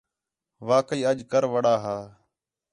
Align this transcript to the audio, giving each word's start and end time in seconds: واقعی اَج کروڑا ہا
واقعی 0.69 1.01
اَج 1.09 1.19
کروڑا 1.31 1.75
ہا 1.83 1.97